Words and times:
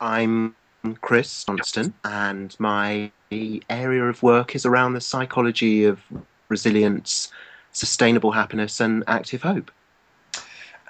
I'm 0.00 0.56
Chris 1.02 1.44
Johnstone, 1.44 1.92
and 2.04 2.56
my 2.58 3.12
area 3.68 4.04
of 4.04 4.22
work 4.22 4.56
is 4.56 4.64
around 4.64 4.94
the 4.94 5.00
psychology 5.00 5.84
of 5.84 6.00
resilience, 6.48 7.30
sustainable 7.72 8.32
happiness, 8.32 8.80
and 8.80 9.04
active 9.06 9.42
hope. 9.42 9.70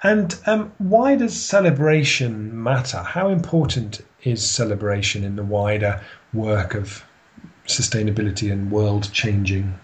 And 0.01 0.35
um, 0.45 0.71
why 0.77 1.15
does 1.15 1.39
celebration 1.39 2.63
matter? 2.63 2.99
How 2.99 3.27
important 3.27 4.01
is 4.23 4.49
celebration 4.49 5.25
in 5.25 5.35
the 5.35 5.43
wider 5.43 6.01
work 6.33 6.73
of 6.73 7.03
sustainability 7.67 8.51
and 8.51 8.71
world 8.71 9.11
changing? 9.11 9.77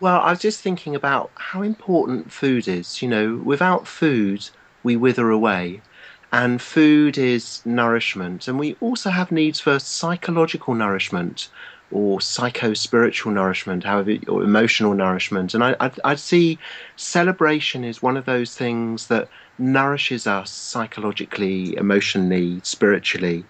Well, 0.00 0.20
I 0.20 0.30
was 0.30 0.40
just 0.40 0.60
thinking 0.60 0.94
about 0.94 1.30
how 1.34 1.62
important 1.62 2.30
food 2.30 2.68
is. 2.68 3.00
You 3.00 3.08
know, 3.08 3.36
without 3.44 3.88
food, 3.88 4.48
we 4.82 4.94
wither 4.94 5.30
away. 5.30 5.80
And 6.32 6.60
food 6.60 7.16
is 7.16 7.62
nourishment. 7.64 8.48
And 8.48 8.58
we 8.58 8.76
also 8.80 9.10
have 9.10 9.32
needs 9.32 9.60
for 9.60 9.78
psychological 9.78 10.74
nourishment 10.74 11.48
or 11.90 12.20
psycho 12.20 12.74
spiritual 12.74 13.32
nourishment, 13.32 13.84
however, 13.84 14.16
or 14.28 14.42
emotional 14.42 14.92
nourishment. 14.94 15.54
And 15.54 15.64
I, 15.64 15.74
I, 15.80 15.90
I 16.04 16.14
see 16.16 16.58
celebration 16.96 17.82
is 17.82 18.02
one 18.02 18.16
of 18.16 18.26
those 18.26 18.54
things 18.54 19.06
that 19.06 19.28
nourishes 19.58 20.26
us 20.26 20.50
psychologically, 20.50 21.76
emotionally, 21.76 22.60
spiritually. 22.62 23.44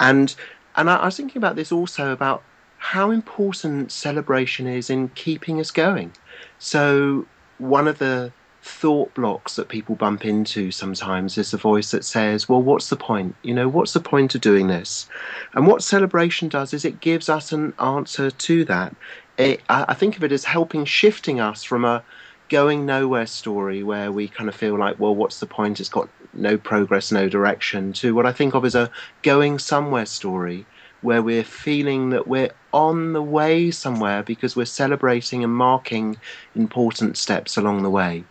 And 0.00 0.34
and 0.76 0.90
I, 0.90 0.96
I 0.96 1.04
was 1.06 1.16
thinking 1.16 1.38
about 1.38 1.56
this 1.56 1.72
also 1.72 2.12
about 2.12 2.42
how 2.78 3.10
important 3.10 3.90
celebration 3.90 4.66
is 4.66 4.90
in 4.90 5.08
keeping 5.10 5.60
us 5.60 5.70
going. 5.70 6.12
So 6.58 7.26
one 7.58 7.88
of 7.88 7.98
the 7.98 8.32
thought 8.66 9.14
blocks 9.14 9.54
that 9.56 9.68
people 9.68 9.94
bump 9.94 10.24
into 10.24 10.70
sometimes 10.70 11.38
is 11.38 11.52
the 11.52 11.56
voice 11.56 11.92
that 11.92 12.04
says, 12.04 12.48
Well, 12.48 12.60
what's 12.60 12.90
the 12.90 12.96
point? 12.96 13.36
You 13.42 13.54
know, 13.54 13.68
what's 13.68 13.92
the 13.92 14.00
point 14.00 14.34
of 14.34 14.40
doing 14.40 14.66
this? 14.66 15.08
And 15.54 15.66
what 15.66 15.82
celebration 15.82 16.48
does 16.48 16.74
is 16.74 16.84
it 16.84 17.00
gives 17.00 17.28
us 17.28 17.52
an 17.52 17.74
answer 17.78 18.30
to 18.30 18.64
that. 18.64 18.94
It, 19.38 19.60
I 19.68 19.94
think 19.94 20.16
of 20.16 20.24
it 20.24 20.32
as 20.32 20.44
helping 20.44 20.84
shifting 20.84 21.40
us 21.40 21.62
from 21.62 21.84
a 21.84 22.02
going 22.48 22.86
nowhere 22.86 23.26
story 23.26 23.82
where 23.82 24.10
we 24.10 24.28
kind 24.28 24.48
of 24.48 24.54
feel 24.54 24.78
like, 24.78 24.98
well, 24.98 25.14
what's 25.14 25.40
the 25.40 25.46
point? 25.46 25.78
It's 25.78 25.88
got 25.88 26.08
no 26.32 26.58
progress, 26.58 27.12
no 27.12 27.28
direction, 27.28 27.92
to 27.94 28.14
what 28.14 28.26
I 28.26 28.32
think 28.32 28.54
of 28.54 28.64
as 28.64 28.74
a 28.74 28.90
going 29.22 29.58
somewhere 29.58 30.06
story 30.06 30.66
where 31.02 31.22
we're 31.22 31.44
feeling 31.44 32.10
that 32.10 32.26
we're 32.26 32.50
on 32.72 33.12
the 33.12 33.22
way 33.22 33.70
somewhere 33.70 34.22
because 34.22 34.56
we're 34.56 34.64
celebrating 34.64 35.44
and 35.44 35.54
marking 35.54 36.16
important 36.54 37.16
steps 37.16 37.56
along 37.56 37.82
the 37.82 37.90
way. 37.90 38.24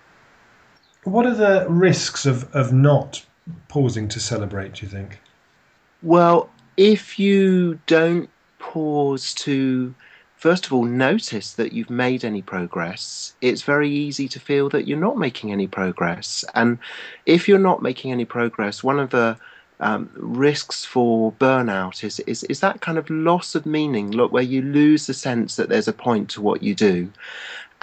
What 1.06 1.26
are 1.28 1.36
the 1.36 1.68
risks 1.70 2.26
of, 2.26 2.54
of 2.54 2.74
not 2.74 3.24
pausing 3.68 4.08
to 4.10 4.20
celebrate, 4.20 4.74
do 4.74 4.86
you 4.86 4.92
think? 4.92 5.20
Well, 6.02 6.50
if 6.78 7.20
you 7.20 7.80
don't 7.86 8.30
pause 8.58 9.34
to, 9.36 9.94
first 10.36 10.66
of 10.66 10.74
all, 10.74 10.84
notice 10.84 11.54
that 11.54 11.74
you've 11.74 11.92
made 11.92 12.26
any 12.26 12.42
progress, 12.42 13.36
it's 13.40 13.62
very 13.62 13.90
easy 13.90 14.28
to 14.30 14.40
feel 14.40 14.68
that 14.70 14.88
you're 14.88 14.98
not 14.98 15.18
making 15.18 15.52
any 15.52 15.68
progress. 15.68 16.44
And 16.56 16.80
if 17.28 17.48
you're 17.48 17.60
not 17.60 17.84
making 17.84 18.12
any 18.12 18.26
progress, 18.26 18.84
one 18.84 19.00
of 19.00 19.12
the 19.12 19.38
um, 19.80 20.10
risks 20.16 20.86
for 20.86 21.34
burnout 21.34 22.04
is, 22.04 22.20
is 22.22 22.44
is 22.46 22.62
that 22.62 22.80
kind 22.80 22.98
of 22.98 23.10
loss 23.10 23.56
of 23.56 23.66
meaning 23.66 24.10
look 24.12 24.32
where 24.32 24.42
you 24.42 24.62
lose 24.62 25.06
the 25.06 25.14
sense 25.14 25.58
that 25.58 25.68
there's 25.68 25.90
a 25.90 25.94
point 25.94 26.30
to 26.30 26.42
what 26.42 26.64
you 26.64 26.74
do 26.74 27.12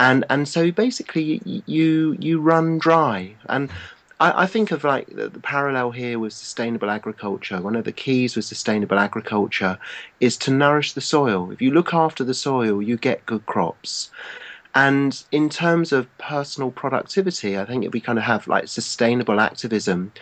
and 0.02 0.24
and 0.28 0.48
so 0.48 0.70
basically 0.72 1.40
you 1.66 2.16
you 2.18 2.40
run 2.40 2.78
dry 2.78 3.34
and 3.48 3.70
I, 4.18 4.42
I 4.42 4.46
think 4.46 4.72
of 4.72 4.82
like 4.84 5.06
the, 5.06 5.28
the, 5.28 5.40
parallel 5.40 5.90
here 5.92 6.18
with 6.18 6.32
sustainable 6.32 6.90
agriculture. 6.90 7.60
One 7.60 7.76
of 7.76 7.84
the 7.84 7.92
keys 7.92 8.36
with 8.36 8.44
sustainable 8.44 8.98
agriculture 8.98 9.78
is 10.20 10.36
to 10.38 10.50
nourish 10.50 10.92
the 10.92 11.00
soil. 11.00 11.50
If 11.50 11.62
you 11.62 11.70
look 11.72 11.92
after 11.92 12.22
the 12.24 12.34
soil, 12.34 12.82
you 12.82 12.96
get 12.96 13.26
good 13.26 13.44
crops. 13.46 14.10
And 14.74 15.22
in 15.32 15.48
terms 15.48 15.92
of 15.92 16.06
personal 16.18 16.70
productivity, 16.70 17.58
I 17.58 17.64
think 17.64 17.84
if 17.84 17.92
we 17.92 18.00
kind 18.00 18.18
of 18.18 18.24
have 18.24 18.46
like 18.46 18.68
sustainable 18.68 19.40
activism, 19.40 20.12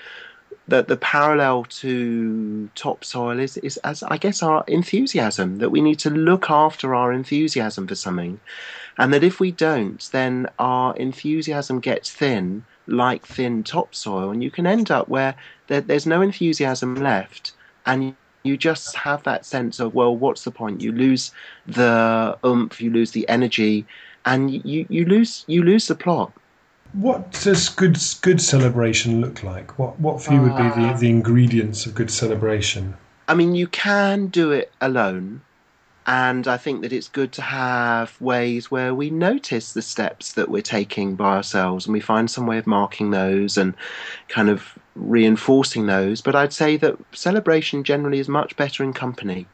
that 0.70 0.88
the 0.88 0.96
parallel 0.96 1.64
to 1.64 2.68
topsoil 2.74 3.38
is, 3.38 3.56
is 3.58 3.76
as 3.78 4.02
I 4.04 4.16
guess 4.16 4.42
our 4.42 4.64
enthusiasm 4.66 5.58
that 5.58 5.70
we 5.70 5.80
need 5.80 5.98
to 6.00 6.10
look 6.10 6.50
after 6.50 6.94
our 6.94 7.12
enthusiasm 7.12 7.86
for 7.86 7.94
something 7.94 8.40
and 8.98 9.12
that 9.14 9.24
if 9.24 9.40
we 9.40 9.50
don't, 9.50 10.08
then 10.12 10.46
our 10.58 10.94
enthusiasm 10.96 11.80
gets 11.80 12.10
thin, 12.10 12.64
like 12.86 13.24
thin 13.26 13.62
topsoil, 13.64 14.30
and 14.30 14.42
you 14.44 14.50
can 14.50 14.66
end 14.66 14.90
up 14.90 15.08
where 15.08 15.34
there, 15.68 15.80
there's 15.80 16.06
no 16.06 16.20
enthusiasm 16.20 16.96
left, 16.96 17.52
and 17.86 18.14
you 18.42 18.56
just 18.56 18.94
have 18.96 19.22
that 19.22 19.46
sense 19.46 19.80
of, 19.80 19.94
well, 19.94 20.16
what's 20.16 20.44
the 20.44 20.50
point? 20.50 20.80
You 20.80 20.92
lose 20.92 21.32
the 21.66 22.38
oomph, 22.44 22.80
you 22.80 22.90
lose 22.90 23.12
the 23.12 23.28
energy, 23.28 23.86
and 24.26 24.50
you, 24.66 24.86
you 24.88 25.04
lose 25.06 25.44
you 25.46 25.62
lose 25.62 25.88
the 25.88 25.94
plot. 25.94 26.32
What 26.92 27.32
does 27.42 27.68
good 27.68 27.98
good 28.20 28.40
celebration 28.40 29.20
look 29.20 29.42
like? 29.42 29.78
What 29.78 29.98
what 30.00 30.22
for 30.22 30.32
you 30.34 30.42
would 30.42 30.56
be 30.56 30.62
the, 30.62 30.88
ah. 30.88 30.96
the 30.96 31.10
ingredients 31.10 31.86
of 31.86 31.94
good 31.94 32.10
celebration? 32.10 32.96
I 33.28 33.34
mean, 33.34 33.54
you 33.54 33.68
can 33.68 34.26
do 34.26 34.50
it 34.50 34.72
alone 34.80 35.42
and 36.06 36.48
I 36.48 36.56
think 36.56 36.82
that 36.82 36.92
it's 36.92 37.08
good 37.08 37.30
to 37.32 37.42
have 37.42 38.20
ways 38.20 38.70
where 38.70 38.92
we 38.94 39.10
notice 39.10 39.72
the 39.72 39.82
steps 39.82 40.32
that 40.32 40.48
we're 40.48 40.60
taking 40.60 41.14
by 41.14 41.36
ourselves 41.36 41.86
and 41.86 41.92
we 41.92 42.00
find 42.00 42.28
some 42.28 42.46
way 42.46 42.58
of 42.58 42.66
marking 42.66 43.10
those 43.10 43.56
and 43.56 43.74
kind 44.28 44.48
of 44.48 44.76
reinforcing 44.96 45.86
those. 45.86 46.20
But 46.20 46.34
I'd 46.34 46.52
say 46.52 46.76
that 46.78 46.96
celebration 47.12 47.84
generally 47.84 48.18
is 48.18 48.28
much 48.28 48.56
better 48.56 48.82
in 48.82 48.92
company. 48.92 49.46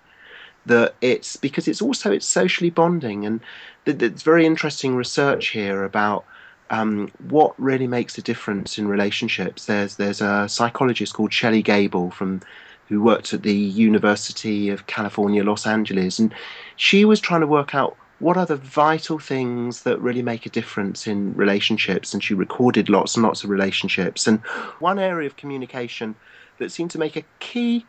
That 0.64 0.94
it's 1.00 1.36
because 1.36 1.69
it's 1.69 1.82
also 1.82 2.10
it's 2.10 2.26
socially 2.26 2.70
bonding 2.70 3.26
and 3.26 3.41
it's 3.84 4.22
very 4.22 4.46
interesting 4.46 4.96
research 4.96 5.48
here 5.48 5.84
about 5.84 6.25
um, 6.71 7.10
what 7.28 7.59
really 7.59 7.87
makes 7.87 8.19
a 8.19 8.22
difference 8.22 8.78
in 8.78 8.88
relationships. 8.88 9.66
There's 9.66 9.97
there's 9.97 10.21
a 10.21 10.49
psychologist 10.49 11.15
called 11.15 11.32
Shelley 11.32 11.62
Gable 11.62 12.10
from 12.10 12.43
who 12.88 13.03
worked 13.03 13.34
at 13.34 13.43
the 13.43 13.54
University 13.54 14.69
of 14.69 14.87
California, 14.87 15.43
Los 15.43 15.66
Angeles, 15.66 16.19
and 16.19 16.32
she 16.76 17.05
was 17.05 17.21
trying 17.21 17.41
to 17.41 17.47
work 17.47 17.75
out 17.75 17.97
what 18.19 18.37
are 18.37 18.47
the 18.47 18.56
vital 18.56 19.19
things 19.19 19.82
that 19.82 20.00
really 20.00 20.22
make 20.22 20.47
a 20.47 20.50
difference 20.50 21.06
in 21.06 21.34
relationships 21.34 22.15
and 22.15 22.25
she 22.25 22.32
recorded 22.32 22.88
lots 22.88 23.15
and 23.15 23.22
lots 23.22 23.44
of 23.44 23.50
relationships 23.50 24.26
and 24.26 24.41
one 24.78 24.99
area 24.99 25.26
of 25.26 25.37
communication 25.37 26.15
that 26.59 26.72
seemed 26.72 26.91
to 26.91 26.99
make 26.99 27.16
a 27.16 27.25
key 27.41 27.84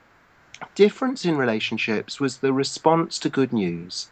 difference 0.76 1.24
in 1.24 1.38
relationships 1.38 2.20
was 2.20 2.40
the 2.40 2.52
response 2.52 3.18
to 3.20 3.30
good 3.30 3.54
news 3.54 4.10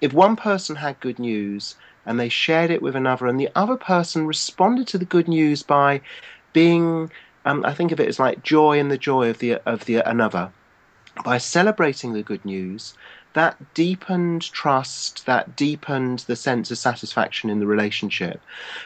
if 0.00 0.12
one 0.12 0.36
person 0.36 0.76
had 0.76 1.00
good 1.00 1.18
news 1.18 1.76
and 2.06 2.18
they 2.18 2.28
shared 2.28 2.70
it 2.70 2.82
with 2.82 2.96
another 2.96 3.26
and 3.26 3.38
the 3.38 3.50
other 3.54 3.76
person 3.76 4.26
responded 4.26 4.86
to 4.86 4.98
the 4.98 5.04
good 5.04 5.28
news 5.28 5.62
by 5.62 6.00
being 6.52 7.10
um, 7.44 7.64
I 7.64 7.74
think 7.74 7.92
of 7.92 8.00
it 8.00 8.08
as 8.08 8.18
like 8.18 8.42
joy 8.42 8.78
in 8.78 8.88
the 8.88 8.98
joy 8.98 9.28
of 9.30 9.38
the 9.38 9.56
of 9.66 9.84
the 9.84 9.96
another. 10.08 10.50
By 11.24 11.38
celebrating 11.38 12.12
the 12.12 12.24
good 12.24 12.44
news, 12.44 12.94
that 13.34 13.74
deepened 13.74 14.42
trust, 14.50 15.26
that 15.26 15.54
deepened 15.54 16.20
the 16.20 16.34
sense 16.34 16.70
of 16.70 16.78
satisfaction 16.78 17.50
in 17.50 17.60
the 17.60 17.66
relationship. 17.66 18.40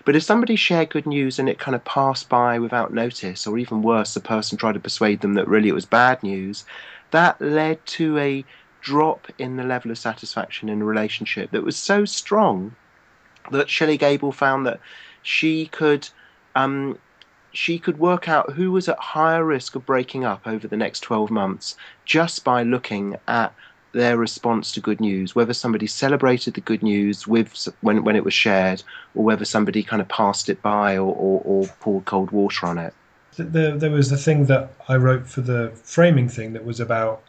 But 0.05 0.17
if 0.17 0.25
somebody 0.25 0.57
shared 0.57 0.91
good 0.91 1.07
news 1.07 1.39
and 1.39 1.49
it 1.49 1.59
kind 1.59 1.75
of 1.75 1.85
passed 1.85 2.29
by 2.29 2.59
without 2.59 2.93
notice, 2.93 3.47
or 3.47 3.57
even 3.59 3.83
worse, 3.83 4.13
the 4.13 4.21
person 4.21 4.59
tried 4.59 4.73
to 4.73 4.81
persuade 4.81 5.21
them 5.21 5.35
that 5.35 5.49
really 5.49 5.69
it 5.69 5.75
was 5.75 5.87
bad 5.87 6.23
news, 6.23 6.65
that 7.13 7.41
led 7.41 7.85
to 7.87 8.19
a 8.19 8.45
drop 8.81 9.29
in 9.39 9.57
the 9.57 9.65
level 9.65 9.91
of 9.91 9.99
satisfaction 9.99 10.69
in 10.69 10.83
a 10.83 10.85
relationship 10.85 11.51
that 11.51 11.65
was 11.65 11.77
so 11.77 12.05
strong 12.05 12.75
that 13.53 13.71
Shelley 13.71 13.97
Gable 13.97 14.33
found 14.33 14.67
that 14.67 14.81
she 15.23 15.67
could 15.67 16.09
um, 16.55 16.99
she 17.53 17.79
could 17.79 17.99
work 17.99 18.29
out 18.29 18.53
who 18.53 18.73
was 18.73 18.89
at 18.89 18.99
higher 18.99 19.45
risk 19.45 19.75
of 19.75 19.87
breaking 19.87 20.25
up 20.25 20.47
over 20.47 20.69
the 20.69 20.77
next 20.77 21.01
12 21.01 21.31
months 21.31 21.77
just 22.05 22.45
by 22.45 22.63
looking 22.63 23.17
at 23.27 23.55
their 23.93 24.17
response 24.17 24.73
to 24.73 24.81
good 24.81 25.01
news, 25.01 25.35
whether 25.35 25.55
somebody 25.55 25.87
celebrated 25.87 26.55
the 26.55 26.61
good 26.61 26.83
news 26.83 27.27
with 27.27 27.69
when 27.81 28.05
when 28.05 28.17
it 28.17 28.25
was 28.25 28.35
shared, 28.35 28.83
or 29.15 29.25
whether 29.25 29.45
somebody 29.45 29.83
kind 29.83 30.03
of 30.03 30.09
passed 30.09 30.49
it 30.49 30.61
by 30.63 30.97
or, 30.97 31.15
or, 31.15 31.41
or 31.45 31.67
poured 31.81 32.05
cold 32.05 32.31
water 32.31 32.67
on 32.67 32.79
it. 32.79 32.95
There, 33.37 33.77
there 33.77 33.91
was 33.91 34.11
the 34.11 34.17
thing 34.17 34.47
that 34.47 34.73
I 34.89 34.97
wrote 34.97 35.29
for 35.29 35.41
the 35.41 35.73
framing 35.83 36.29
thing 36.29 36.53
that 36.55 36.65
was 36.65 36.81
about, 36.81 37.23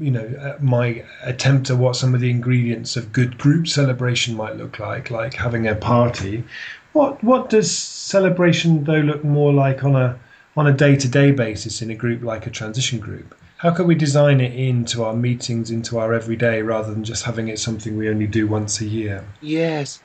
you 0.00 0.10
know, 0.10 0.26
uh, 0.40 0.56
my 0.60 1.04
attempt 1.22 1.70
at 1.70 1.76
what 1.76 1.96
some 1.96 2.14
of 2.14 2.20
the 2.20 2.30
ingredients 2.30 2.96
of 2.96 3.12
good 3.12 3.38
group 3.38 3.68
celebration 3.68 4.36
might 4.36 4.56
look 4.56 4.78
like, 4.78 5.10
like 5.10 5.34
having 5.34 5.66
a 5.66 5.74
party 5.74 6.44
what 6.92 7.22
what 7.22 7.48
does 7.48 7.70
celebration 7.70 8.84
though 8.84 8.94
look 8.94 9.24
more 9.24 9.52
like 9.52 9.84
on 9.84 9.94
a 9.94 10.18
on 10.56 10.66
a 10.66 10.72
day 10.72 10.96
to 10.96 11.08
day 11.08 11.30
basis 11.30 11.80
in 11.82 11.90
a 11.90 11.94
group 11.94 12.22
like 12.22 12.46
a 12.46 12.50
transition 12.50 12.98
group? 12.98 13.34
How 13.58 13.70
can 13.70 13.86
we 13.86 13.96
design 13.96 14.40
it 14.40 14.54
into 14.54 15.02
our 15.02 15.14
meetings, 15.14 15.70
into 15.70 15.98
our 15.98 16.14
everyday, 16.14 16.62
rather 16.62 16.92
than 16.94 17.02
just 17.02 17.24
having 17.24 17.48
it 17.48 17.58
something 17.58 17.96
we 17.96 18.08
only 18.08 18.28
do 18.28 18.46
once 18.46 18.80
a 18.80 18.84
year? 18.84 19.24
Yes. 19.40 20.00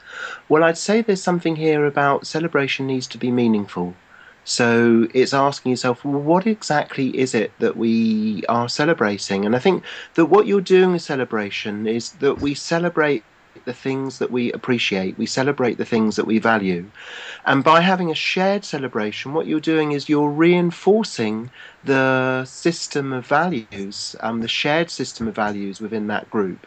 Well, 0.49 0.63
I'd 0.63 0.77
say 0.77 1.01
there's 1.01 1.21
something 1.21 1.55
here 1.55 1.85
about 1.85 2.25
celebration 2.25 2.87
needs 2.87 3.05
to 3.07 3.19
be 3.19 3.31
meaningful. 3.31 3.95
So 4.45 5.07
it's 5.13 5.33
asking 5.33 5.71
yourself, 5.71 6.03
well, 6.03 6.21
what 6.21 6.45
exactly 6.45 7.17
is 7.17 7.33
it 7.33 7.51
that 7.59 7.77
we 7.77 8.43
are 8.49 8.67
celebrating? 8.67 9.45
And 9.45 9.55
I 9.55 9.59
think 9.59 9.83
that 10.15 10.25
what 10.25 10.47
you're 10.47 10.61
doing 10.61 10.91
with 10.91 11.01
celebration 11.01 11.87
is 11.87 12.11
that 12.13 12.39
we 12.39 12.53
celebrate 12.53 13.23
the 13.65 13.73
things 13.73 14.19
that 14.19 14.31
we 14.31 14.51
appreciate, 14.51 15.17
we 15.17 15.25
celebrate 15.25 15.77
the 15.77 15.85
things 15.85 16.15
that 16.15 16.25
we 16.25 16.39
value. 16.39 16.89
And 17.45 17.63
by 17.63 17.81
having 17.81 18.11
a 18.11 18.15
shared 18.15 18.65
celebration, 18.65 19.33
what 19.33 19.47
you're 19.47 19.59
doing 19.59 19.91
is 19.91 20.09
you're 20.09 20.29
reinforcing 20.29 21.49
the 21.83 22.45
system 22.45 23.13
of 23.13 23.27
values, 23.27 24.15
um, 24.21 24.41
the 24.41 24.47
shared 24.47 24.89
system 24.89 25.27
of 25.27 25.35
values 25.35 25.79
within 25.79 26.07
that 26.07 26.29
group. 26.29 26.65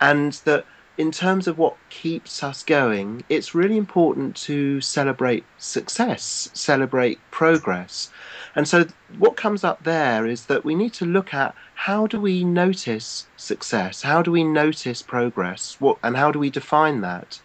And 0.00 0.32
that 0.44 0.64
in 0.98 1.10
terms 1.10 1.48
of 1.48 1.56
what 1.56 1.76
keeps 1.88 2.42
us 2.42 2.62
going, 2.62 3.24
it's 3.28 3.54
really 3.54 3.78
important 3.78 4.36
to 4.36 4.80
celebrate 4.80 5.44
success, 5.56 6.50
celebrate 6.52 7.18
progress. 7.30 8.10
And 8.54 8.68
so, 8.68 8.86
what 9.18 9.36
comes 9.36 9.64
up 9.64 9.84
there 9.84 10.26
is 10.26 10.46
that 10.46 10.64
we 10.64 10.74
need 10.74 10.92
to 10.94 11.06
look 11.06 11.32
at 11.32 11.54
how 11.74 12.06
do 12.06 12.20
we 12.20 12.44
notice 12.44 13.26
success? 13.36 14.02
How 14.02 14.20
do 14.20 14.30
we 14.30 14.44
notice 14.44 15.00
progress? 15.00 15.76
What, 15.80 15.98
and 16.02 16.16
how 16.16 16.30
do 16.30 16.38
we 16.38 16.50
define 16.50 17.00
that? 17.00 17.40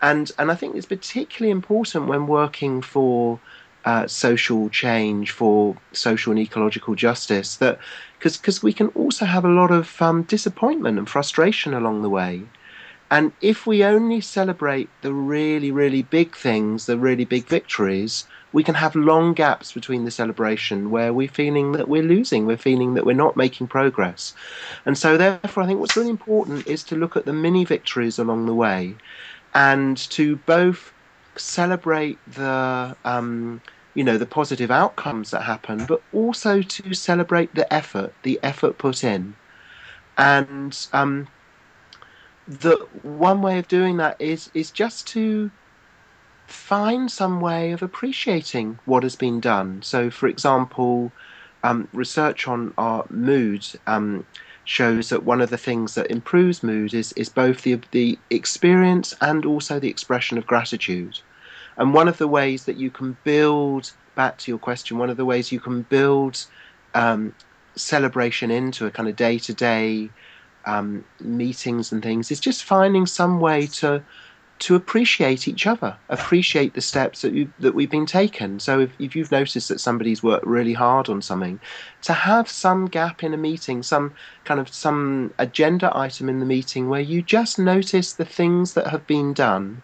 And, 0.00 0.30
and 0.38 0.52
I 0.52 0.54
think 0.54 0.76
it's 0.76 0.86
particularly 0.86 1.50
important 1.50 2.06
when 2.06 2.28
working 2.28 2.82
for 2.82 3.40
uh, 3.84 4.06
social 4.06 4.68
change, 4.68 5.30
for 5.30 5.76
social 5.92 6.32
and 6.32 6.40
ecological 6.40 6.94
justice, 6.94 7.56
that 7.56 7.78
because 8.18 8.62
we 8.62 8.72
can 8.72 8.88
also 8.88 9.24
have 9.24 9.44
a 9.44 9.48
lot 9.48 9.70
of 9.70 10.00
um, 10.00 10.22
disappointment 10.24 10.98
and 10.98 11.08
frustration 11.08 11.74
along 11.74 12.02
the 12.02 12.10
way. 12.10 12.42
And 13.10 13.32
if 13.40 13.66
we 13.66 13.84
only 13.84 14.20
celebrate 14.20 14.88
the 15.02 15.12
really, 15.12 15.70
really 15.70 16.02
big 16.02 16.36
things, 16.36 16.86
the 16.86 16.98
really 16.98 17.24
big 17.24 17.46
victories, 17.46 18.26
we 18.52 18.64
can 18.64 18.74
have 18.74 18.96
long 18.96 19.32
gaps 19.32 19.72
between 19.72 20.04
the 20.04 20.10
celebration 20.10 20.90
where 20.90 21.12
we're 21.12 21.28
feeling 21.28 21.72
that 21.72 21.88
we're 21.88 22.02
losing, 22.02 22.46
we're 22.46 22.56
feeling 22.56 22.94
that 22.94 23.06
we're 23.06 23.12
not 23.12 23.36
making 23.36 23.68
progress. 23.68 24.34
And 24.84 24.98
so, 24.98 25.16
therefore, 25.16 25.62
I 25.62 25.66
think 25.66 25.78
what's 25.78 25.96
really 25.96 26.10
important 26.10 26.66
is 26.66 26.82
to 26.84 26.96
look 26.96 27.16
at 27.16 27.26
the 27.26 27.32
mini 27.32 27.64
victories 27.64 28.18
along 28.18 28.46
the 28.46 28.54
way 28.54 28.96
and 29.54 29.96
to 30.10 30.36
both 30.36 30.92
celebrate 31.36 32.18
the. 32.26 32.96
Um, 33.04 33.60
you 33.94 34.04
know 34.04 34.18
the 34.18 34.26
positive 34.26 34.70
outcomes 34.70 35.30
that 35.30 35.40
happen, 35.40 35.86
but 35.86 36.02
also 36.12 36.60
to 36.60 36.92
celebrate 36.92 37.54
the 37.54 37.72
effort, 37.72 38.12
the 38.24 38.38
effort 38.42 38.76
put 38.76 39.02
in, 39.02 39.34
and 40.18 40.86
um, 40.92 41.26
the 42.46 42.76
one 43.02 43.42
way 43.42 43.58
of 43.58 43.68
doing 43.68 43.96
that 43.96 44.20
is 44.20 44.50
is 44.54 44.70
just 44.70 45.06
to 45.08 45.50
find 46.46 47.10
some 47.10 47.40
way 47.40 47.72
of 47.72 47.82
appreciating 47.82 48.78
what 48.84 49.02
has 49.02 49.16
been 49.16 49.40
done. 49.40 49.82
So, 49.82 50.10
for 50.10 50.28
example, 50.28 51.10
um, 51.64 51.88
research 51.92 52.46
on 52.46 52.72
our 52.78 53.04
mood 53.10 53.66
um, 53.86 54.24
shows 54.64 55.08
that 55.08 55.24
one 55.24 55.40
of 55.40 55.50
the 55.50 55.58
things 55.58 55.94
that 55.94 56.10
improves 56.10 56.62
mood 56.62 56.94
is 56.94 57.12
is 57.12 57.28
both 57.28 57.62
the 57.62 57.80
the 57.90 58.18
experience 58.30 59.14
and 59.20 59.44
also 59.44 59.80
the 59.80 59.88
expression 59.90 60.38
of 60.38 60.46
gratitude. 60.46 61.18
And 61.76 61.92
one 61.92 62.08
of 62.08 62.18
the 62.18 62.28
ways 62.28 62.64
that 62.64 62.76
you 62.76 62.90
can 62.90 63.16
build 63.24 63.92
back 64.14 64.38
to 64.38 64.50
your 64.50 64.58
question, 64.58 64.98
one 64.98 65.10
of 65.10 65.16
the 65.18 65.26
ways 65.26 65.52
you 65.52 65.60
can 65.60 65.82
build 65.82 66.46
um, 66.94 67.34
celebration 67.74 68.50
into 68.50 68.86
a 68.86 68.90
kind 68.90 69.08
of 69.08 69.16
day 69.16 69.38
to 69.38 69.52
day 69.52 70.10
um, 70.66 71.04
meetings 71.20 71.92
and 71.92 72.02
things 72.02 72.30
is 72.30 72.40
just 72.40 72.64
finding 72.64 73.06
some 73.06 73.40
way 73.40 73.66
to 73.66 74.02
to 74.58 74.74
appreciate 74.74 75.46
each 75.48 75.66
other, 75.66 75.94
appreciate 76.08 76.72
the 76.72 76.80
steps 76.80 77.20
that 77.20 77.34
you, 77.34 77.52
that 77.58 77.74
we've 77.74 77.90
been 77.90 78.06
taken. 78.06 78.58
So 78.58 78.80
if, 78.80 78.90
if 78.98 79.14
you've 79.14 79.30
noticed 79.30 79.68
that 79.68 79.80
somebody's 79.80 80.22
worked 80.22 80.46
really 80.46 80.72
hard 80.72 81.10
on 81.10 81.20
something, 81.20 81.60
to 82.02 82.14
have 82.14 82.48
some 82.48 82.86
gap 82.86 83.22
in 83.22 83.34
a 83.34 83.36
meeting, 83.36 83.82
some 83.82 84.14
kind 84.44 84.58
of 84.58 84.72
some 84.72 85.34
agenda 85.38 85.94
item 85.94 86.30
in 86.30 86.40
the 86.40 86.46
meeting 86.46 86.88
where 86.88 87.02
you 87.02 87.20
just 87.20 87.58
notice 87.58 88.14
the 88.14 88.24
things 88.24 88.72
that 88.72 88.86
have 88.86 89.06
been 89.06 89.34
done 89.34 89.82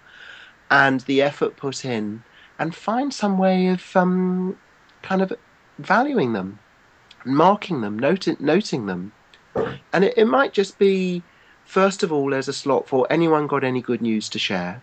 and 0.70 1.00
the 1.02 1.20
effort 1.20 1.56
put 1.56 1.85
in, 1.85 2.23
and 2.58 2.75
find 2.75 3.12
some 3.12 3.37
way 3.37 3.67
of 3.67 3.94
um, 3.94 4.56
kind 5.02 5.20
of 5.20 5.35
valuing 5.78 6.32
them, 6.32 6.58
marking 7.26 7.82
them, 7.82 7.99
noting, 7.99 8.37
noting 8.40 8.87
them. 8.87 9.12
And 9.93 10.04
it, 10.04 10.14
it 10.16 10.26
might 10.26 10.52
just 10.52 10.78
be, 10.78 11.22
first 11.64 12.02
of 12.02 12.12
all, 12.12 12.31
there's 12.31 12.49
a 12.49 12.52
slot 12.52 12.88
for 12.88 13.06
anyone 13.10 13.46
got 13.46 13.64
any 13.64 13.81
good 13.81 14.02
news 14.02 14.28
to 14.31 14.38
share. 14.38 14.82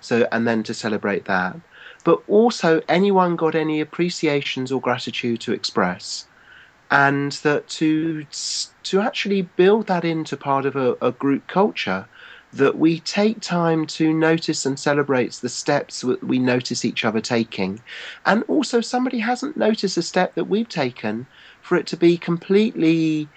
So, 0.00 0.26
and 0.32 0.46
then 0.46 0.62
to 0.64 0.74
celebrate 0.74 1.26
that. 1.26 1.56
But 2.04 2.22
also, 2.26 2.80
anyone 2.88 3.36
got 3.36 3.54
any 3.54 3.80
appreciations 3.80 4.72
or 4.72 4.80
gratitude 4.80 5.40
to 5.42 5.52
express. 5.52 6.26
And 6.90 7.32
that 7.44 7.68
to 7.68 8.26
to 8.82 9.00
actually 9.00 9.42
build 9.42 9.86
that 9.86 10.04
into 10.04 10.36
part 10.36 10.66
of 10.66 10.74
a, 10.74 10.96
a 11.02 11.12
group 11.12 11.46
culture, 11.46 12.08
that 12.52 12.78
we 12.78 13.00
take 13.00 13.40
time 13.40 13.86
to 13.86 14.12
notice 14.12 14.66
and 14.66 14.78
celebrate 14.78 15.32
the 15.34 15.48
steps 15.48 16.00
that 16.00 16.24
we 16.24 16.38
notice 16.38 16.84
each 16.84 17.04
other 17.04 17.20
taking. 17.20 17.80
And 18.26 18.42
also, 18.48 18.80
somebody 18.80 19.18
hasn't 19.18 19.56
noticed 19.56 19.96
a 19.96 20.02
step 20.02 20.34
that 20.34 20.48
we've 20.48 20.68
taken 20.68 21.26
for 21.60 21.76
it 21.76 21.86
to 21.88 21.96
be 21.96 22.16
completely 22.16 23.28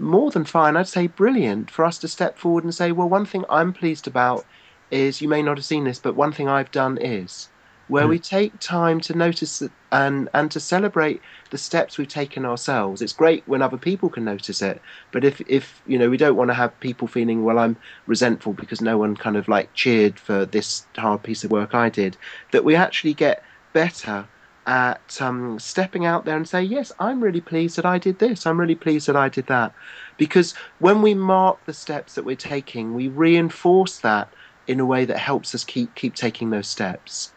more 0.00 0.30
than 0.30 0.44
fine, 0.44 0.76
I'd 0.76 0.88
say 0.88 1.06
brilliant 1.06 1.70
for 1.70 1.84
us 1.84 1.98
to 1.98 2.08
step 2.08 2.38
forward 2.38 2.64
and 2.64 2.74
say, 2.74 2.92
well, 2.92 3.08
one 3.08 3.26
thing 3.26 3.44
I'm 3.48 3.72
pleased 3.72 4.06
about 4.06 4.44
is 4.90 5.20
you 5.20 5.28
may 5.28 5.42
not 5.42 5.58
have 5.58 5.64
seen 5.64 5.84
this, 5.84 5.98
but 5.98 6.16
one 6.16 6.32
thing 6.32 6.48
I've 6.48 6.70
done 6.70 6.98
is 6.98 7.48
where 7.88 8.06
mm. 8.06 8.10
we 8.10 8.18
take 8.18 8.58
time 8.60 9.00
to 9.00 9.14
notice 9.14 9.62
and 9.92 10.28
and 10.32 10.50
to 10.52 10.60
celebrate 10.60 11.20
the 11.50 11.58
steps 11.58 11.98
we've 11.98 12.08
taken 12.08 12.44
ourselves. 12.44 13.02
It's 13.02 13.12
great 13.12 13.42
when 13.46 13.62
other 13.62 13.76
people 13.76 14.08
can 14.08 14.24
notice 14.24 14.62
it, 14.62 14.80
but 15.12 15.24
if 15.24 15.40
if 15.42 15.82
you 15.86 15.98
know 15.98 16.08
we 16.08 16.16
don't 16.16 16.36
want 16.36 16.48
to 16.48 16.54
have 16.54 16.78
people 16.80 17.08
feeling 17.08 17.44
well, 17.44 17.58
I'm 17.58 17.76
resentful 18.06 18.52
because 18.52 18.80
no 18.80 18.96
one 18.96 19.16
kind 19.16 19.36
of 19.36 19.48
like 19.48 19.72
cheered 19.74 20.18
for 20.18 20.46
this 20.46 20.86
hard 20.96 21.22
piece 21.22 21.44
of 21.44 21.50
work 21.50 21.74
I 21.74 21.88
did. 21.88 22.16
That 22.52 22.64
we 22.64 22.74
actually 22.74 23.14
get 23.14 23.42
better 23.72 24.26
at 24.66 25.20
um, 25.20 25.58
stepping 25.58 26.04
out 26.04 26.24
there 26.24 26.36
and 26.36 26.48
say, 26.48 26.62
yes, 26.62 26.92
I'm 26.98 27.22
really 27.22 27.40
pleased 27.40 27.76
that 27.76 27.86
I 27.86 27.98
did 27.98 28.18
this. 28.18 28.46
I'm 28.46 28.60
really 28.60 28.74
pleased 28.74 29.08
that 29.08 29.16
I 29.16 29.28
did 29.28 29.46
that. 29.46 29.74
Because 30.16 30.54
when 30.78 31.02
we 31.02 31.14
mark 31.14 31.64
the 31.66 31.72
steps 31.72 32.14
that 32.14 32.24
we're 32.24 32.36
taking, 32.36 32.94
we 32.94 33.08
reinforce 33.08 33.98
that 33.98 34.32
in 34.66 34.78
a 34.78 34.84
way 34.84 35.04
that 35.04 35.18
helps 35.18 35.54
us 35.54 35.64
keep 35.64 35.94
keep 35.94 36.14
taking 36.14 36.50
those 36.50 36.68
steps. 36.68 37.32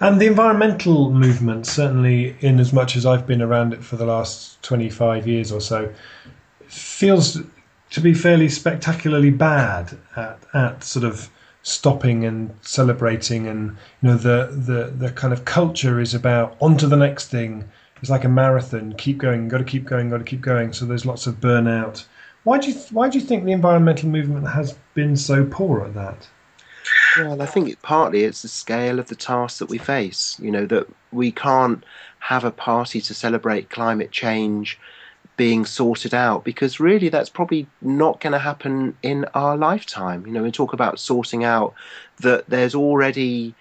And 0.00 0.20
the 0.20 0.26
environmental 0.26 1.12
movement, 1.12 1.66
certainly 1.66 2.36
in 2.40 2.58
as 2.58 2.72
much 2.72 2.96
as 2.96 3.06
I've 3.06 3.26
been 3.26 3.42
around 3.42 3.72
it 3.72 3.84
for 3.84 3.96
the 3.96 4.06
last 4.06 4.60
25 4.62 5.28
years 5.28 5.52
or 5.52 5.60
so, 5.60 5.92
feels 6.66 7.38
to 7.90 8.00
be 8.00 8.14
fairly 8.14 8.48
spectacularly 8.48 9.30
bad 9.30 9.96
at, 10.16 10.38
at 10.54 10.82
sort 10.82 11.04
of 11.04 11.30
stopping 11.62 12.24
and 12.24 12.54
celebrating 12.60 13.46
and 13.46 13.76
you 14.02 14.08
know 14.08 14.16
the 14.16 14.48
the 14.50 14.92
the 15.06 15.12
kind 15.12 15.32
of 15.32 15.44
culture 15.44 16.00
is 16.00 16.14
about 16.14 16.56
on 16.60 16.76
to 16.78 16.86
the 16.86 16.96
next 16.96 17.28
thing. 17.28 17.64
It's 18.00 18.10
like 18.10 18.24
a 18.24 18.28
marathon. 18.28 18.94
Keep 18.94 19.18
going. 19.18 19.46
Got 19.48 19.58
to 19.58 19.64
keep 19.64 19.84
going. 19.84 20.10
Got 20.10 20.18
to 20.18 20.24
keep 20.24 20.40
going. 20.40 20.72
So 20.72 20.84
there's 20.84 21.06
lots 21.06 21.28
of 21.28 21.36
burnout. 21.36 22.04
Why 22.42 22.58
do 22.58 22.70
you 22.70 22.80
why 22.90 23.08
do 23.08 23.18
you 23.18 23.24
think 23.24 23.44
the 23.44 23.52
environmental 23.52 24.08
movement 24.08 24.48
has 24.48 24.76
been 24.94 25.16
so 25.16 25.44
poor 25.44 25.84
at 25.84 25.94
that? 25.94 26.28
Well 27.16 27.42
i 27.42 27.46
think 27.46 27.68
it, 27.68 27.82
partly 27.82 28.24
it's 28.24 28.42
the 28.42 28.48
scale 28.48 28.98
of 28.98 29.08
the 29.08 29.14
task 29.14 29.58
that 29.58 29.68
we 29.68 29.78
face 29.78 30.38
you 30.40 30.50
know 30.50 30.66
that 30.66 30.88
we 31.12 31.30
can't 31.30 31.84
have 32.20 32.44
a 32.44 32.50
party 32.50 33.00
to 33.02 33.14
celebrate 33.14 33.68
climate 33.68 34.10
change 34.10 34.78
being 35.36 35.64
sorted 35.64 36.12
out 36.12 36.44
because 36.44 36.78
really 36.78 37.08
that's 37.08 37.30
probably 37.30 37.66
not 37.80 38.20
going 38.20 38.32
to 38.32 38.38
happen 38.38 38.96
in 39.02 39.24
our 39.34 39.56
lifetime. 39.56 40.26
You 40.26 40.32
know, 40.32 40.42
we 40.42 40.50
talk 40.50 40.72
about 40.72 41.00
sorting 41.00 41.42
out 41.44 41.74
that 42.20 42.48
there's 42.48 42.74
already 42.74 43.54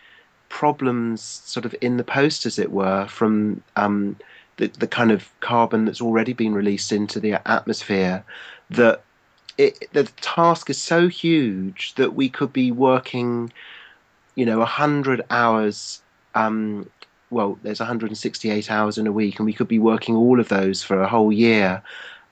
problems 0.50 1.22
sort 1.22 1.66
of 1.66 1.74
in 1.82 1.98
the 1.98 2.04
post, 2.04 2.46
as 2.46 2.60
it 2.60 2.72
were, 2.72 3.08
from 3.08 3.64
um, 3.78 4.18
the, 4.58 4.68
the 4.68 4.88
kind 4.88 5.12
of 5.12 5.30
carbon 5.40 5.86
that's 5.86 6.02
already 6.02 6.34
been 6.34 6.54
released 6.54 6.92
into 6.92 7.20
the 7.20 7.36
atmosphere 7.50 8.24
that 8.70 9.02
it, 9.58 9.88
the 9.94 10.04
task 10.22 10.70
is 10.70 10.78
so 10.78 11.08
huge 11.08 11.96
that 11.96 12.16
we 12.16 12.30
could 12.30 12.52
be 12.52 12.72
working, 12.72 13.52
you 14.36 14.46
know, 14.46 14.60
100 14.60 15.22
hours 15.30 16.02
um, 16.36 16.90
well, 17.32 17.58
there's 17.64 17.80
168 17.80 18.70
hours 18.70 18.98
in 18.98 19.08
a 19.08 19.12
week, 19.12 19.40
and 19.40 19.46
we 19.46 19.54
could 19.54 19.68
be 19.68 19.80
working 19.80 20.16
all 20.16 20.40
of 20.40 20.50
those 20.50 20.84
for 20.84 21.02
a 21.02 21.08
whole 21.08 21.32
year 21.32 21.82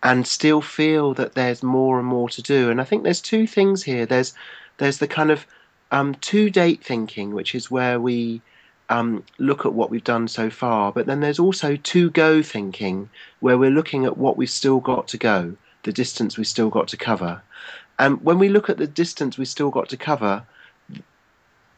and 0.04 0.28
still 0.28 0.62
feel 0.62 1.14
that 1.14 1.34
there's 1.34 1.64
more 1.64 2.00
and 2.00 2.08
more 2.08 2.30
to 2.30 2.42
do. 2.42 2.70
And 2.70 2.80
I 2.80 2.84
think 2.84 3.04
there's 3.04 3.22
two 3.22 3.48
things 3.48 3.84
here. 3.84 4.06
There's 4.06 4.34
there's 4.78 5.00
the 5.00 5.08
kind 5.08 5.32
of 5.32 5.46
um, 5.92 6.16
to 6.16 6.50
date 6.50 6.84
thinking, 6.84 7.34
which 7.34 7.56
is 7.56 7.72
where 7.72 8.00
we 8.00 8.42
um, 8.90 9.24
look 9.38 9.66
at 9.66 9.74
what 9.74 9.90
we've 9.90 10.04
done 10.04 10.28
so 10.28 10.50
far, 10.50 10.92
but 10.92 11.06
then 11.06 11.20
there's 11.20 11.40
also 11.40 11.76
to 11.76 12.10
go 12.12 12.42
thinking, 12.42 13.10
where 13.40 13.58
we're 13.58 13.72
looking 13.72 14.06
at 14.06 14.18
what 14.18 14.38
we've 14.38 14.50
still 14.50 14.80
got 14.80 15.08
to 15.10 15.18
go, 15.18 15.56
the 15.84 15.92
distance 15.92 16.38
we've 16.38 16.48
still 16.48 16.70
got 16.70 16.88
to 16.90 16.98
cover. 16.98 17.42
And 17.98 18.24
when 18.24 18.40
we 18.40 18.50
look 18.50 18.70
at 18.70 18.78
the 18.78 18.88
distance 18.88 19.38
we've 19.38 19.48
still 19.48 19.70
got 19.70 19.90
to 19.90 19.98
cover, 19.98 20.44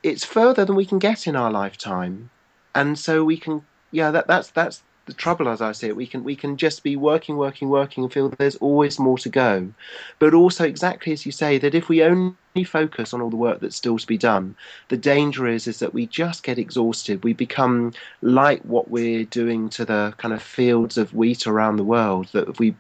it's 0.04 0.24
further 0.24 0.64
than 0.66 0.76
we 0.76 0.86
can 0.86 1.00
get 1.00 1.28
in 1.28 1.36
our 1.36 1.52
lifetime 1.52 2.30
and 2.76 2.98
so 2.98 3.24
we 3.24 3.38
can 3.38 3.64
yeah, 3.92 4.12
that 4.12 4.28
that's 4.28 4.50
that's 4.52 4.84
the 5.06 5.14
trouble 5.14 5.50
as 5.50 5.62
I 5.62 5.72
see 5.72 5.88
it. 5.88 5.96
We 5.96 6.08
can 6.08 6.24
we 6.24 6.36
can 6.36 6.58
just 6.58 6.84
be 6.84 6.96
working, 6.96 7.38
working, 7.38 7.70
working, 7.70 8.04
and 8.04 8.14
feel 8.14 8.30
that 8.30 8.40
there's 8.40 8.56
always 8.58 9.00
more 9.00 9.18
to 9.20 9.30
go. 9.30 9.74
But 10.20 10.34
also, 10.34 10.66
exactly 10.66 11.12
as 11.12 11.26
you 11.26 11.32
say, 11.32 11.58
that 11.58 11.76
if 11.76 11.90
we 11.90 12.04
only 12.04 12.64
focus 12.66 13.14
on 13.14 13.22
all 13.22 13.30
the 13.30 13.36
work 13.36 13.60
that's 13.60 13.76
still 13.76 13.98
to 13.98 14.08
be 14.08 14.18
done, 14.18 14.56
the 14.90 14.98
danger 14.98 15.48
is 15.48 15.68
is 15.68 15.80
that 15.80 15.94
we 15.94 16.08
just 16.08 16.44
get 16.44 16.58
exhausted. 16.58 17.24
We 17.24 17.34
become 17.34 17.94
like 18.22 18.62
what 18.64 18.90
we're 18.90 19.26
doing 19.26 19.70
to 19.72 19.86
the 19.86 20.14
kind 20.18 20.34
of 20.34 20.42
fields 20.42 20.98
of 20.98 21.14
wheat 21.14 21.48
around 21.48 21.76
the 21.76 21.84
world. 21.84 22.28
That 22.32 22.48
if 22.48 22.60
we 22.60 22.76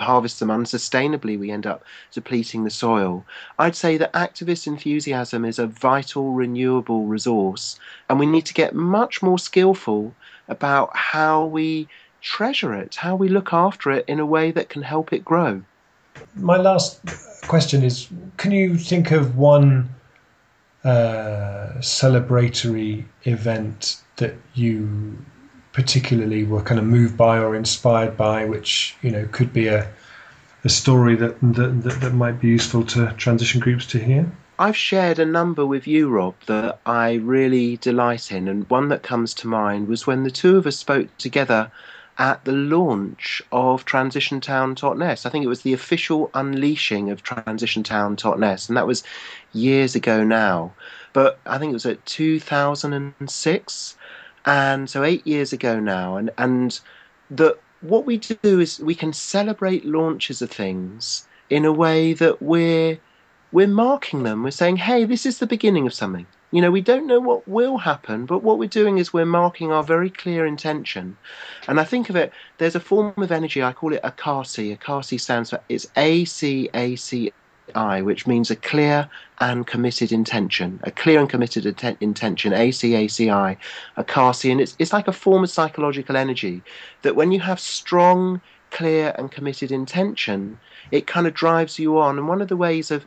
harvest 0.00 0.40
them 0.40 0.48
unsustainably, 0.48 1.38
we 1.38 1.50
end 1.50 1.66
up 1.66 1.84
depleting 2.12 2.64
the 2.64 2.70
soil. 2.70 3.24
I'd 3.58 3.76
say 3.76 3.96
that 3.96 4.12
activist 4.12 4.66
enthusiasm 4.66 5.44
is 5.44 5.58
a 5.58 5.66
vital, 5.66 6.32
renewable 6.32 7.06
resource, 7.06 7.78
and 8.08 8.18
we 8.18 8.26
need 8.26 8.46
to 8.46 8.54
get 8.54 8.74
much 8.74 9.22
more 9.22 9.38
skillful 9.38 10.14
about 10.48 10.96
how 10.96 11.44
we 11.44 11.88
treasure 12.20 12.74
it, 12.74 12.96
how 12.96 13.16
we 13.16 13.28
look 13.28 13.52
after 13.52 13.90
it 13.90 14.04
in 14.06 14.20
a 14.20 14.26
way 14.26 14.50
that 14.50 14.68
can 14.68 14.82
help 14.82 15.12
it 15.12 15.24
grow. 15.24 15.62
My 16.34 16.56
last 16.56 17.00
question 17.46 17.82
is 17.82 18.08
Can 18.36 18.50
you 18.50 18.76
think 18.76 19.10
of 19.10 19.36
one 19.36 19.88
uh, 20.84 21.74
celebratory 21.78 23.04
event 23.24 24.02
that 24.16 24.34
you 24.54 25.18
particularly 25.80 26.44
were 26.44 26.60
kind 26.60 26.78
of 26.78 26.84
moved 26.84 27.16
by 27.16 27.38
or 27.38 27.56
inspired 27.56 28.14
by, 28.14 28.44
which 28.44 28.94
you 29.00 29.10
know 29.10 29.26
could 29.32 29.50
be 29.50 29.66
a 29.66 29.90
a 30.62 30.68
story 30.68 31.16
that 31.16 31.40
that, 31.40 31.82
that, 31.84 32.00
that 32.02 32.12
might 32.12 32.38
be 32.38 32.48
useful 32.48 32.84
to 32.84 33.12
transition 33.16 33.60
groups 33.60 33.86
to 33.86 33.98
hear? 33.98 34.30
I've 34.58 34.76
shared 34.76 35.18
a 35.18 35.24
number 35.24 35.64
with 35.64 35.86
you, 35.86 36.10
Rob, 36.10 36.34
that 36.44 36.80
I 36.84 37.14
really 37.14 37.78
delight 37.78 38.30
in, 38.30 38.46
and 38.46 38.68
one 38.68 38.88
that 38.88 39.02
comes 39.02 39.32
to 39.34 39.48
mind 39.48 39.88
was 39.88 40.06
when 40.06 40.22
the 40.22 40.30
two 40.30 40.58
of 40.58 40.66
us 40.66 40.76
spoke 40.76 41.08
together 41.16 41.72
at 42.18 42.44
the 42.44 42.52
launch 42.52 43.40
of 43.50 43.86
Transition 43.86 44.38
Town 44.38 44.74
Totnes. 44.74 45.24
I 45.24 45.30
think 45.30 45.46
it 45.46 45.48
was 45.48 45.62
the 45.62 45.72
official 45.72 46.30
unleashing 46.34 47.08
of 47.10 47.22
Transition 47.22 47.82
Town 47.82 48.16
Totnes, 48.16 48.68
and 48.68 48.76
that 48.76 48.86
was 48.86 49.02
years 49.54 49.94
ago 49.94 50.22
now. 50.22 50.72
But 51.14 51.38
I 51.46 51.56
think 51.56 51.70
it 51.70 51.80
was 51.80 51.86
at 51.86 52.04
2006, 52.04 53.96
and 54.46 54.88
so 54.88 55.04
eight 55.04 55.26
years 55.26 55.52
ago 55.52 55.80
now. 55.80 56.16
And 56.16 56.30
and 56.38 56.80
the 57.30 57.56
what 57.80 58.06
we 58.06 58.18
do 58.18 58.60
is 58.60 58.80
we 58.80 58.94
can 58.94 59.12
celebrate 59.12 59.84
launches 59.84 60.42
of 60.42 60.50
things 60.50 61.26
in 61.48 61.64
a 61.64 61.72
way 61.72 62.12
that 62.14 62.40
we're 62.42 62.98
we're 63.52 63.66
marking 63.66 64.22
them. 64.22 64.42
We're 64.42 64.50
saying, 64.52 64.76
hey, 64.76 65.04
this 65.04 65.26
is 65.26 65.38
the 65.38 65.46
beginning 65.46 65.86
of 65.86 65.94
something. 65.94 66.26
You 66.52 66.60
know, 66.60 66.70
we 66.70 66.80
don't 66.80 67.06
know 67.06 67.20
what 67.20 67.46
will 67.46 67.78
happen, 67.78 68.26
but 68.26 68.42
what 68.42 68.58
we're 68.58 68.68
doing 68.68 68.98
is 68.98 69.12
we're 69.12 69.24
marking 69.24 69.70
our 69.70 69.84
very 69.84 70.10
clear 70.10 70.44
intention. 70.46 71.16
And 71.68 71.78
I 71.78 71.84
think 71.84 72.10
of 72.10 72.16
it, 72.16 72.32
there's 72.58 72.74
a 72.74 72.80
form 72.80 73.14
of 73.16 73.30
energy, 73.30 73.62
I 73.62 73.72
call 73.72 73.92
it 73.92 74.02
ACACI. 74.02 74.76
ACACI 74.76 75.20
stands 75.20 75.50
for, 75.50 75.60
it's 75.68 75.86
A 75.96 76.24
C 76.24 76.68
A 76.74 76.96
C 76.96 77.32
I, 77.74 78.02
which 78.02 78.26
means 78.26 78.50
a 78.50 78.56
clear 78.56 79.08
and 79.38 79.66
committed 79.66 80.12
intention. 80.12 80.80
A 80.84 80.90
clear 80.90 81.20
and 81.20 81.28
committed 81.28 81.64
inten- 81.64 81.96
intention, 82.00 82.52
A 82.52 82.70
C 82.70 82.94
A 82.94 83.06
ACACI. 83.06 84.50
And 84.50 84.60
it's, 84.60 84.76
it's 84.78 84.92
like 84.92 85.08
a 85.08 85.12
form 85.12 85.44
of 85.44 85.50
psychological 85.50 86.16
energy 86.16 86.62
that 87.02 87.16
when 87.16 87.32
you 87.32 87.40
have 87.40 87.60
strong, 87.60 88.40
clear, 88.70 89.14
and 89.16 89.30
committed 89.30 89.72
intention, 89.72 90.58
it 90.90 91.06
kind 91.06 91.26
of 91.26 91.34
drives 91.34 91.78
you 91.78 91.98
on. 91.98 92.18
And 92.18 92.28
one 92.28 92.42
of 92.42 92.48
the 92.48 92.56
ways 92.56 92.90
of 92.90 93.04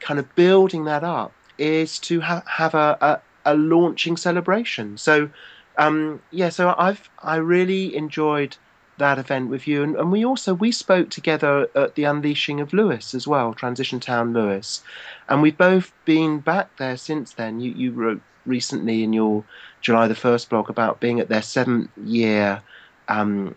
kind 0.00 0.18
of 0.18 0.34
building 0.34 0.84
that 0.84 1.04
up 1.04 1.32
is 1.58 1.98
to 2.00 2.20
ha- 2.20 2.42
have 2.46 2.74
a, 2.74 2.96
a, 3.00 3.20
a, 3.52 3.54
launching 3.54 4.16
celebration. 4.16 4.96
So, 4.96 5.30
um, 5.78 6.20
yeah, 6.30 6.48
so 6.48 6.74
I've 6.76 7.08
I 7.22 7.36
really 7.36 7.94
enjoyed 7.94 8.56
that 9.02 9.18
event 9.18 9.50
with 9.50 9.66
you, 9.66 9.82
and, 9.82 9.96
and 9.96 10.10
we 10.10 10.24
also 10.24 10.54
we 10.54 10.72
spoke 10.72 11.10
together 11.10 11.68
at 11.74 11.94
the 11.96 12.04
unleashing 12.04 12.60
of 12.60 12.72
Lewes 12.72 13.14
as 13.14 13.26
well, 13.26 13.52
Transition 13.52 14.00
Town 14.00 14.32
Lewes, 14.32 14.82
and 15.28 15.42
we've 15.42 15.58
both 15.58 15.92
been 16.04 16.38
back 16.38 16.76
there 16.78 16.96
since 16.96 17.34
then. 17.34 17.60
You 17.60 17.72
you 17.72 17.92
wrote 17.92 18.22
recently 18.46 19.02
in 19.02 19.12
your 19.12 19.44
July 19.80 20.08
the 20.08 20.14
first 20.14 20.48
blog 20.50 20.70
about 20.70 21.00
being 21.00 21.20
at 21.20 21.28
their 21.28 21.42
seventh 21.42 21.90
year 21.98 22.62
um, 23.08 23.54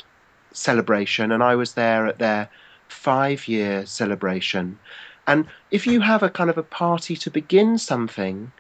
celebration, 0.52 1.32
and 1.32 1.44
I 1.44 1.56
was 1.56 1.74
there 1.74 2.08
at 2.08 2.20
their 2.20 2.50
five 2.88 3.48
year 3.48 3.86
celebration. 3.86 4.80
And 5.28 5.46
if 5.72 5.88
you 5.88 6.02
have 6.02 6.24
a 6.24 6.30
kind 6.30 6.50
of 6.50 6.58
a 6.58 6.64
party 6.64 7.16
to 7.16 7.32
begin 7.32 7.78
something, 7.78 8.52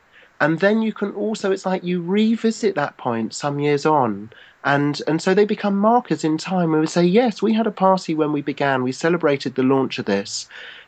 and 0.42 0.60
then 0.60 0.82
you 0.82 0.94
can 0.94 1.12
also, 1.12 1.52
it's 1.52 1.66
like 1.66 1.84
you 1.84 2.02
revisit 2.02 2.76
that 2.76 2.98
point 2.98 3.34
some 3.34 3.60
years 3.60 3.86
on. 3.86 4.32
And, 4.64 5.02
and 5.08 5.22
so 5.22 5.34
they 5.34 5.46
become 5.46 5.78
markers 5.78 6.24
in 6.24 6.38
time 6.38 6.72
where 6.72 6.82
we 6.82 6.88
say, 6.88 7.06
yes, 7.06 7.42
we 7.42 7.54
had 7.54 7.68
a 7.68 7.72
party 7.72 8.16
when 8.16 8.32
we 8.34 8.42
began, 8.42 8.84
we 8.84 8.92
celebrated 8.92 9.56
the 9.56 9.64
launch 9.64 10.00
of 10.00 10.06
this. 10.06 10.48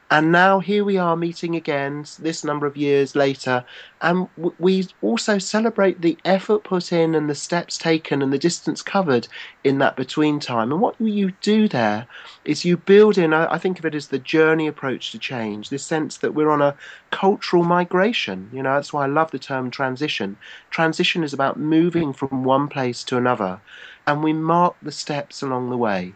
And 0.10 0.32
now 0.32 0.62
here 0.62 0.86
we 0.86 0.96
are 0.96 1.18
meeting 1.18 1.58
again 1.58 2.06
this 2.18 2.46
number 2.46 2.66
of 2.66 2.78
years 2.78 3.14
later, 3.14 3.66
and 4.02 4.30
we 4.58 4.88
also 5.02 5.38
celebrate 5.38 6.00
the 6.00 6.18
effort 6.24 6.64
put 6.64 6.94
in 6.94 7.14
and 7.14 7.30
the 7.30 7.36
steps 7.36 7.78
taken 7.78 8.22
and 8.22 8.32
the 8.32 8.38
distance 8.38 8.82
covered 8.82 9.28
in 9.66 9.80
that 9.80 9.98
between 9.98 10.40
time. 10.40 10.72
And 10.72 10.80
what 10.80 10.96
you 11.02 11.32
do 11.42 11.68
there 11.68 12.08
is 12.46 12.64
you 12.64 12.78
build 12.78 13.18
in, 13.18 13.34
I 13.34 13.58
think 13.58 13.80
of 13.80 13.86
it 13.86 13.96
as 13.96 14.08
the 14.08 14.18
journey 14.18 14.66
approach 14.66 15.12
to 15.12 15.20
change, 15.20 15.70
this 15.70 15.84
sense 15.84 16.18
that 16.20 16.34
we're 16.34 16.52
on 16.52 16.62
a 16.62 16.78
cultural 17.12 17.66
migration. 17.66 18.50
You 18.54 18.64
know, 18.64 18.76
that's 18.76 18.94
why 18.94 19.04
I 19.04 19.08
love 19.08 19.32
the 19.32 19.40
term 19.40 19.70
transition. 19.70 20.38
Transition 20.70 21.22
is 21.22 21.34
about 21.34 21.60
moving 21.60 22.14
from 22.14 22.46
one 22.46 22.70
place 22.70 23.04
to 23.06 23.18
another, 23.18 23.60
and 24.06 24.24
we 24.24 24.32
mark 24.32 24.78
the 24.82 24.94
steps 24.94 25.42
along 25.42 25.70
the 25.70 25.78
way. 25.78 26.14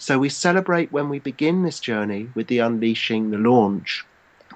So 0.00 0.18
we 0.18 0.30
celebrate 0.30 0.90
when 0.92 1.10
we 1.10 1.18
begin 1.18 1.62
this 1.62 1.78
journey 1.78 2.30
with 2.34 2.46
the 2.46 2.58
unleashing, 2.58 3.30
the 3.30 3.36
launch. 3.36 4.02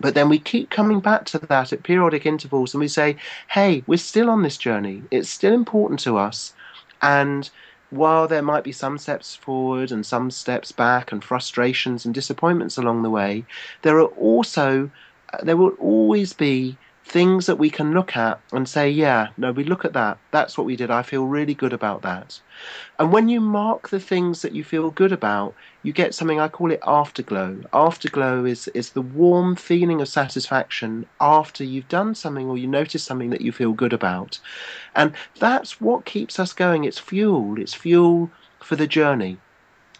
But 0.00 0.14
then 0.14 0.30
we 0.30 0.38
keep 0.38 0.70
coming 0.70 1.00
back 1.00 1.26
to 1.26 1.38
that 1.38 1.70
at 1.70 1.82
periodic 1.82 2.24
intervals 2.24 2.72
and 2.72 2.80
we 2.80 2.88
say, 2.88 3.16
hey, 3.50 3.84
we're 3.86 3.98
still 3.98 4.30
on 4.30 4.42
this 4.42 4.56
journey. 4.56 5.02
It's 5.10 5.28
still 5.28 5.52
important 5.52 6.00
to 6.00 6.16
us. 6.16 6.54
And 7.02 7.50
while 7.90 8.26
there 8.26 8.40
might 8.40 8.64
be 8.64 8.72
some 8.72 8.96
steps 8.96 9.36
forward 9.36 9.92
and 9.92 10.06
some 10.06 10.30
steps 10.30 10.72
back 10.72 11.12
and 11.12 11.22
frustrations 11.22 12.06
and 12.06 12.14
disappointments 12.14 12.78
along 12.78 13.02
the 13.02 13.10
way, 13.10 13.44
there 13.82 13.98
are 13.98 14.08
also, 14.16 14.90
there 15.42 15.58
will 15.58 15.74
always 15.78 16.32
be 16.32 16.78
things 17.04 17.44
that 17.46 17.58
we 17.58 17.68
can 17.68 17.92
look 17.92 18.16
at 18.16 18.40
and 18.52 18.66
say, 18.66 18.88
yeah, 18.88 19.28
no, 19.36 19.52
we 19.52 19.62
look 19.62 19.84
at 19.84 19.92
that. 19.92 20.16
That's 20.30 20.56
what 20.56 20.66
we 20.66 20.74
did. 20.74 20.90
I 20.90 21.02
feel 21.02 21.26
really 21.26 21.54
good 21.54 21.74
about 21.74 22.00
that. 22.02 22.40
And 22.98 23.12
when 23.12 23.28
you 23.28 23.40
mark 23.40 23.90
the 23.90 24.00
things 24.00 24.40
that 24.40 24.54
you 24.54 24.64
feel 24.64 24.90
good 24.90 25.12
about, 25.12 25.54
you 25.82 25.92
get 25.92 26.14
something 26.14 26.40
I 26.40 26.48
call 26.48 26.70
it 26.70 26.80
afterglow. 26.86 27.60
Afterglow 27.74 28.46
is 28.46 28.68
is 28.68 28.90
the 28.90 29.02
warm 29.02 29.54
feeling 29.54 30.00
of 30.00 30.08
satisfaction 30.08 31.04
after 31.20 31.62
you've 31.62 31.88
done 31.88 32.14
something 32.14 32.48
or 32.48 32.56
you 32.56 32.66
notice 32.66 33.04
something 33.04 33.30
that 33.30 33.42
you 33.42 33.52
feel 33.52 33.72
good 33.72 33.92
about. 33.92 34.40
And 34.94 35.12
that's 35.38 35.80
what 35.80 36.06
keeps 36.06 36.38
us 36.38 36.54
going. 36.54 36.84
It's 36.84 36.98
fuel. 36.98 37.60
It's 37.60 37.74
fuel 37.74 38.30
for 38.60 38.76
the 38.76 38.86
journey. 38.86 39.36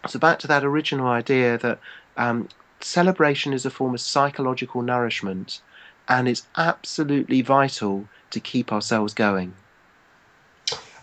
So 0.09 0.19
back 0.19 0.39
to 0.41 0.47
that 0.47 0.65
original 0.65 1.09
idea 1.09 1.59
that 1.59 1.79
um, 2.17 2.49
celebration 2.81 3.53
is 3.53 3.67
a 3.67 3.71
form 3.71 3.95
of 3.95 4.01
psychological 4.01 4.81
nourishment 4.81 5.61
and 6.09 6.29
it's 6.29 6.47
absolutely 6.57 7.43
vital 7.43 8.07
to 8.31 8.41
keep 8.41 8.73
ourselves 8.73 9.15
going. 9.15 9.55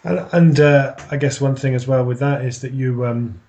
And, 0.03 0.27
and 0.31 0.59
uh, 0.59 0.95
I 1.11 1.17
guess 1.17 1.39
one 1.39 1.55
thing 1.55 1.75
as 1.75 1.87
well 1.87 2.03
with 2.03 2.19
that 2.19 2.43
is 2.43 2.61
that 2.61 2.73
you, 2.73 3.05
um, 3.05 3.39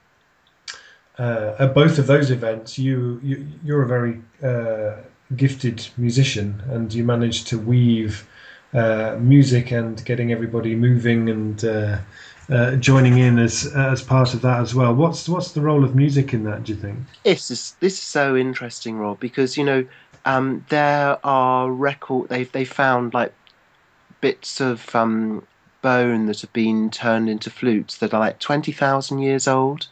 uh, 1.18 1.54
at 1.58 1.74
both 1.74 1.98
of 1.98 2.06
those 2.06 2.30
events, 2.30 2.78
you, 2.78 3.20
you 3.22 3.76
are 3.76 3.82
a 3.82 3.86
very 3.86 4.20
uh, 4.42 4.96
gifted 5.36 5.86
musician, 5.96 6.62
and 6.68 6.92
you 6.92 7.04
managed 7.04 7.46
to 7.48 7.58
weave 7.58 8.28
uh, 8.74 9.16
music 9.18 9.70
and 9.70 10.04
getting 10.04 10.32
everybody 10.32 10.74
moving 10.74 11.28
and. 11.28 11.64
Uh, 11.64 11.98
uh, 12.50 12.74
joining 12.76 13.18
in 13.18 13.38
as 13.38 13.72
as 13.74 14.02
part 14.02 14.34
of 14.34 14.42
that 14.42 14.60
as 14.60 14.74
well. 14.74 14.92
What's 14.92 15.28
what's 15.28 15.52
the 15.52 15.60
role 15.60 15.84
of 15.84 15.94
music 15.94 16.34
in 16.34 16.42
that? 16.44 16.64
Do 16.64 16.72
you 16.72 16.78
think? 16.78 16.98
This 17.22 17.50
is 17.50 17.76
this 17.80 17.94
is 17.94 18.02
so 18.02 18.36
interesting, 18.36 18.98
Rob, 18.98 19.20
because 19.20 19.56
you 19.56 19.64
know 19.64 19.86
um, 20.24 20.64
there 20.68 21.18
are 21.24 21.70
record 21.70 22.28
they've 22.28 22.50
they 22.52 22.64
found 22.64 23.14
like 23.14 23.32
bits 24.20 24.60
of 24.60 24.94
um, 24.94 25.46
bone 25.82 26.26
that 26.26 26.40
have 26.40 26.52
been 26.52 26.90
turned 26.90 27.28
into 27.28 27.50
flutes 27.50 27.98
that 27.98 28.14
are 28.14 28.20
like 28.20 28.38
twenty 28.38 28.72
thousand 28.72 29.18
years 29.20 29.48
old. 29.48 29.88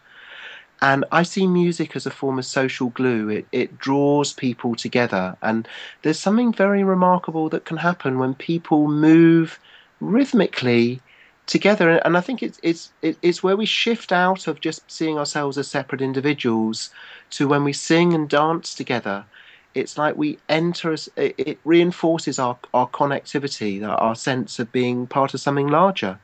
And 0.82 1.04
I 1.12 1.24
see 1.24 1.46
music 1.46 1.94
as 1.94 2.06
a 2.06 2.10
form 2.10 2.38
of 2.38 2.46
social 2.46 2.88
glue. 2.90 3.28
It 3.28 3.46
it 3.52 3.78
draws 3.78 4.32
people 4.32 4.74
together, 4.74 5.36
and 5.42 5.68
there's 6.02 6.18
something 6.18 6.52
very 6.52 6.84
remarkable 6.84 7.48
that 7.50 7.66
can 7.66 7.76
happen 7.76 8.18
when 8.18 8.34
people 8.34 8.88
move 8.88 9.58
rhythmically 10.00 11.00
together. 11.46 11.90
And 11.90 12.16
I 12.16 12.20
think 12.22 12.42
it's 12.42 12.58
it's 12.62 12.92
it's 13.02 13.42
where 13.42 13.56
we 13.56 13.66
shift 13.66 14.10
out 14.12 14.46
of 14.46 14.60
just 14.60 14.90
seeing 14.90 15.18
ourselves 15.18 15.58
as 15.58 15.68
separate 15.68 16.00
individuals 16.00 16.90
to 17.30 17.46
when 17.46 17.64
we 17.64 17.74
sing 17.74 18.14
and 18.14 18.28
dance 18.28 18.74
together 18.74 19.24
it's 19.74 19.96
like 19.96 20.16
we 20.16 20.38
enter 20.48 20.96
it 21.16 21.58
reinforces 21.64 22.38
our, 22.38 22.58
our 22.74 22.88
connectivity 22.88 23.86
our 23.86 24.14
sense 24.14 24.58
of 24.58 24.70
being 24.72 25.06
part 25.06 25.32
of 25.34 25.40
something 25.40 25.68
larger 25.68 26.18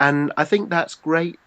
and 0.00 0.32
i 0.36 0.44
think 0.44 0.68
that's 0.68 0.94
great 0.94 1.38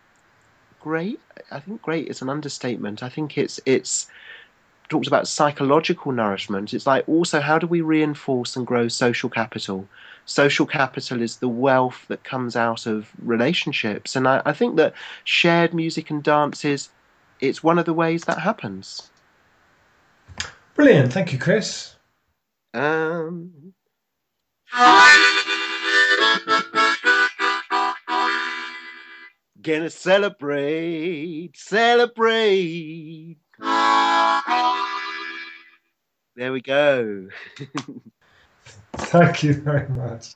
great. 0.86 1.20
I 1.50 1.60
think 1.60 1.82
great 1.82 2.08
is 2.10 2.22
an 2.22 2.30
understatement. 2.30 3.02
I 3.02 3.10
think 3.10 3.40
it's 3.40 3.60
it's 3.66 4.08
talks 4.88 5.08
about 5.08 5.28
psychological 5.28 6.12
nourishment. 6.12 6.76
It's 6.76 6.86
like 6.86 7.10
also 7.10 7.42
how 7.42 7.58
do 7.58 7.66
we 7.66 7.82
reinforce 7.82 8.56
and 8.56 8.68
grow 8.68 8.88
social 8.88 9.30
capital? 9.30 9.88
Social 10.26 10.68
capital 10.68 11.24
is 11.24 11.38
the 11.38 11.50
wealth 11.50 12.06
that 12.08 12.24
comes 12.24 12.56
out 12.56 12.86
of 12.86 13.12
relationships, 13.20 14.16
and 14.16 14.28
I, 14.28 14.44
I 14.46 14.54
think 14.54 14.76
that 14.76 14.94
shared 15.24 15.74
music 15.74 16.12
and 16.12 16.24
dance 16.24 16.64
is 16.64 16.90
it's 17.42 17.64
one 17.64 17.80
of 17.80 17.86
the 17.86 17.94
ways 18.04 18.26
that 18.26 18.40
happens. 18.40 19.10
Brilliant, 20.76 21.12
thank 21.14 21.34
you, 21.34 21.40
Chris. 21.40 21.96
Um. 22.74 23.74
Gonna 29.62 29.90
celebrate, 29.90 31.52
celebrate. 31.56 33.38
There 36.36 36.52
we 36.52 36.62
go. 36.62 37.30
Thank 38.98 39.44
you 39.44 39.54
very 39.54 39.88
much. 39.90 40.36